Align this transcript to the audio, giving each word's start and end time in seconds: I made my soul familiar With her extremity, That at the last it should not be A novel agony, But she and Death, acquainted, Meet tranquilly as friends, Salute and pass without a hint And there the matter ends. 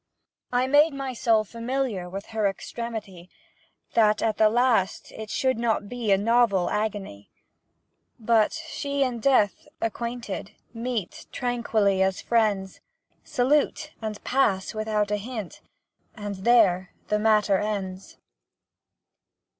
I 0.51 0.65
made 0.65 0.95
my 0.95 1.13
soul 1.13 1.43
familiar 1.43 2.09
With 2.09 2.25
her 2.33 2.47
extremity, 2.47 3.29
That 3.93 4.23
at 4.23 4.37
the 4.37 4.49
last 4.49 5.11
it 5.11 5.29
should 5.29 5.59
not 5.59 5.87
be 5.87 6.11
A 6.11 6.17
novel 6.17 6.71
agony, 6.71 7.29
But 8.19 8.51
she 8.51 9.03
and 9.03 9.21
Death, 9.21 9.67
acquainted, 9.79 10.53
Meet 10.73 11.27
tranquilly 11.31 12.01
as 12.01 12.19
friends, 12.19 12.81
Salute 13.23 13.91
and 14.01 14.23
pass 14.23 14.73
without 14.73 15.11
a 15.11 15.17
hint 15.17 15.61
And 16.15 16.33
there 16.37 16.95
the 17.09 17.19
matter 17.19 17.59
ends. 17.59 18.17